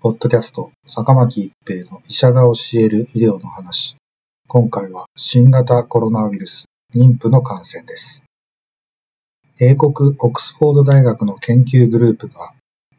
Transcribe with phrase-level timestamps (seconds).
[0.00, 3.96] ポッドキャスト、坂巻一平の医者が教える医療の話。
[4.46, 8.22] 今回は新型コロナウイルス、妊婦の感染です。
[9.58, 12.52] 英国オックスフォード大学の研究グループが、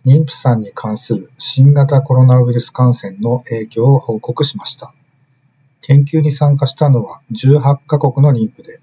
[0.05, 4.93] 妊婦さんに関する新型コロナウイルス感染の影響を報告しました。
[5.79, 8.81] 研究に参加したのは18カ国の妊婦で、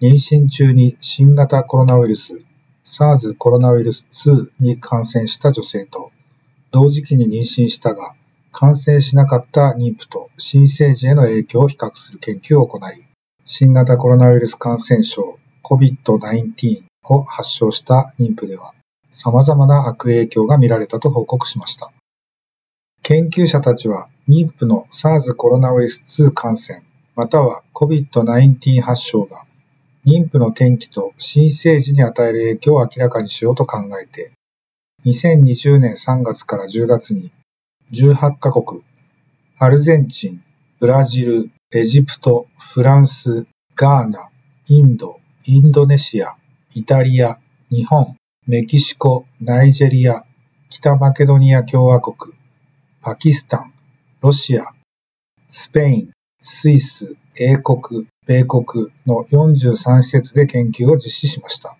[0.00, 2.38] 妊娠中に新型コロナウイルス
[2.84, 6.12] SARS コロナウイルス2に感染した女性と、
[6.70, 8.14] 同時期に妊娠したが、
[8.52, 13.06] 感染しなかった妊婦と新生児への影響を比較する研究を行い、
[13.44, 18.74] 新型コロナウイルス感染症 COVID-19 を発症した妊婦では、
[19.10, 21.92] 様々な悪影響が見られたと報告しました。
[23.02, 26.82] 研究者たちは、妊婦の SARS コロナウイルス2感染、
[27.16, 29.44] または COVID-19 発症が、
[30.04, 34.32] 妊婦の転機と新生児に与える影響を明らかにしようと考えて、
[35.04, 37.30] 2020年3月から10月に
[37.92, 38.82] 18カ国、
[39.56, 40.42] アルゼンチン、
[40.80, 44.30] ブラジル、エジプト、フランス、ガーナ、
[44.66, 46.36] インド、インドネシア、
[46.74, 47.38] イタリア、
[47.70, 50.24] 日本、メキシコ、ナイジェリア、
[50.68, 52.34] 北マケドニア共和国、
[53.00, 53.72] パキスタン、
[54.20, 54.74] ロシア、
[55.48, 56.10] スペイン、
[56.42, 61.76] スイス、英国、米国の43施設で研究を実施しました。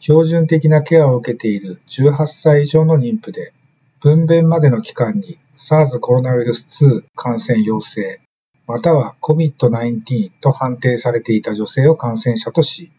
[0.00, 3.52] 標準的なケアを受けている18歳以上の妊婦で、
[4.00, 8.20] 分娩までの期間に SARS コロナウイルス2感染陽性、
[8.66, 12.92] または COVID-19 と判定されていた女性を感染者とし、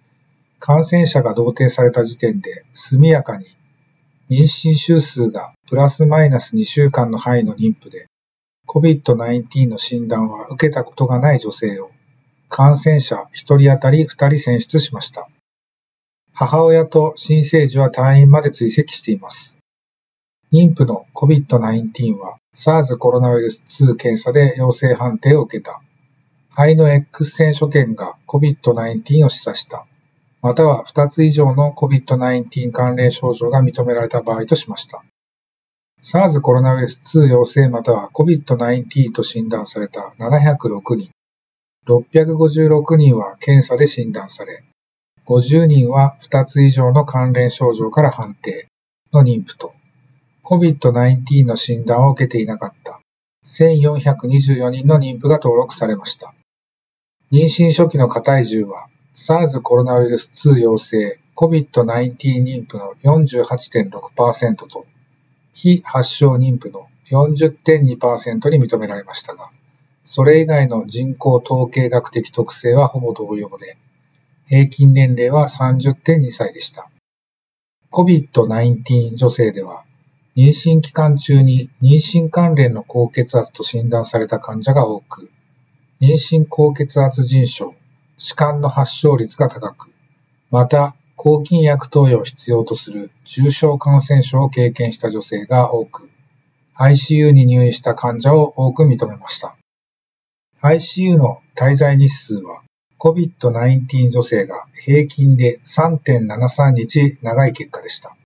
[0.59, 3.45] 感染者が同定された時点で速やかに
[4.29, 8.07] 妊娠週数がプラスマイナス2週間の範囲の妊婦で
[8.67, 11.91] COVID-19 の診断は受けたことがない女性を
[12.49, 15.29] 感染者1人当たり2人選出しました。
[16.41, 19.57] 母親と新生児は退院まで追跡しています。
[20.53, 25.81] 妊婦の COVID-19 は SARS コロナウイルス2検査で陽性判定を受けた。
[26.51, 29.85] 肺の X 線所見が COVID-19 を示唆した。
[30.41, 35.03] または2つ以上の COVID-19 関連症状が認められた場合としました。
[36.01, 41.11] SARS コロナウイルス2陽性または COVID-19 と診断された706人、
[41.85, 44.63] 656人は検査で診断され、
[45.29, 48.67] 50人は2つ以上の関連症状から判定
[49.13, 49.75] の妊婦と、
[50.43, 52.99] COVID-19 の診断を受けていなかった
[53.45, 56.33] 1424人の妊婦が登録されました。
[57.31, 64.87] 妊娠初期の過体重は SARS コロナウイルス2陽性 COVID-19 妊婦の48.6%と
[65.53, 69.51] 非発症妊婦の40.2%に認められましたが、
[70.05, 73.77] それ以外の人口統計学的特性はほぼ同様で、
[74.49, 76.89] 平均年齢は30.2歳でした。
[77.91, 79.83] COVID-19 女性では、
[80.35, 85.31] 妊娠期間中に妊娠関連の高血圧と診断された患者が多く、
[86.01, 87.75] 妊娠高血圧腎症、
[88.17, 89.91] 弛緩の発症率が高く、
[90.49, 96.09] また、抗菌薬投与を必要とする重症感染症を経験した女性が多く、
[96.75, 99.55] ICU に入院した患者を多く認めました。
[100.63, 102.63] ICU の滞在日数は
[102.99, 108.17] COVID-19 女性が平均で3.73日長い結果でした。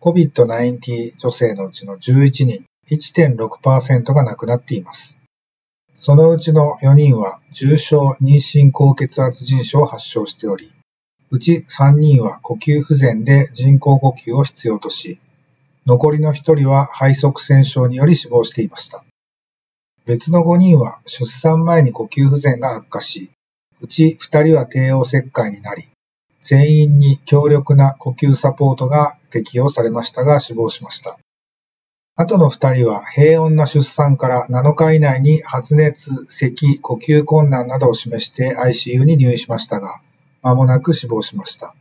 [0.00, 5.18] COVID-19 女性のうちの11人、1.6%が亡くなっています。
[5.94, 10.72] そのうちの4人は重症妊娠高血圧腎症を発症しており、
[11.30, 15.20] うち3人は呼吸不全で人工呼吸を必要とし、
[15.86, 19.04] 残りの1人は肺塞栓症により死亡していました。
[20.06, 23.30] 別の5人は出産前に呼吸不全が悪化し、
[23.80, 25.84] うち2人は帝王切開になり、
[26.40, 31.18] 全員に強力な呼吸サポートが適用されましたが死亡しました。
[32.16, 40.02] あとの2人は平穏な出産から7日以内に発熱、咳、呼吸困難などを示して ICU に入院しましたが、
[40.42, 41.74] 間もなく死亡しました。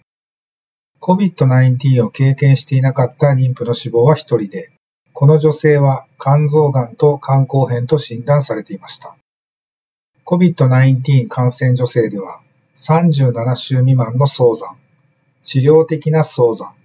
[1.01, 4.71] COVID-19 を経験していなかった妊婦の死亡は1人で、
[5.13, 9.17] この女性は肝臓がんと肝硬変と診断されていました。
[10.31, 12.43] COVID-19 感染女性では
[12.75, 14.77] 37週未満の早産、
[15.41, 16.75] 治療的な早産、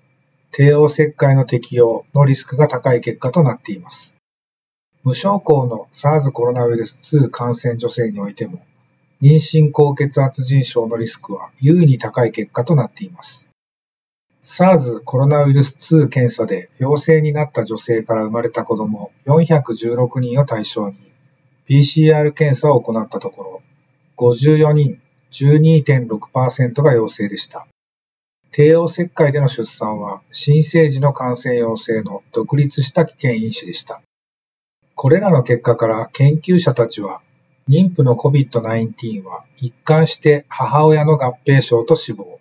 [0.51, 4.15] 帝王切開の適用のリスクが高い結果となっています。
[5.03, 8.65] 無症候の SARS コロナウイルス2感染女性においても、
[9.21, 13.51] 妊娠高血圧腎症のリスクは優位に高い結果となっています。
[14.43, 20.99] SARS コロナウイルス2検査で陽性になった女性から生まれた子供416人を対象に
[21.69, 23.63] PCR 検査を行ったところ、
[24.19, 25.01] 54人
[25.33, 27.67] 12.6%が陽性でした。
[28.53, 34.01] 帝王切開での出産は新生児の感染陽性の独立した危険因子でした。
[34.95, 37.21] これらの結果から研究者たちは
[37.69, 42.39] 妊婦の COVID-19 は一貫して母親の合併症と死亡、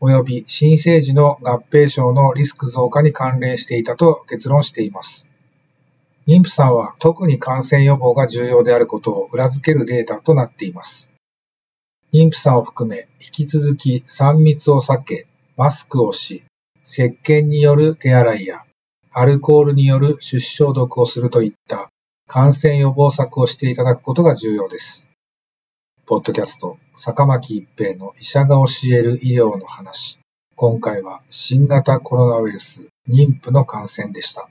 [0.00, 5.26] 及び新生児の合併症のリスク増加に関連していたと結論しています。
[6.28, 11.10] 妊婦さんは特に感染予防が重要であることを裏付けるデータとなっています。
[12.12, 15.26] 妊婦さんを含め引き続き3密を避け、
[15.56, 16.44] マスクをし、
[16.84, 18.64] 石鹸による手洗いや
[19.10, 21.88] アルコールによる手指消毒をするといった
[22.26, 25.08] 感染予防策をしていただくことが重要です。
[26.04, 30.18] ポッドキャスト、坂巻一平の医者が教える医療の話。
[30.56, 34.50] 今回は新型コロナウイルス妊婦の感染でした。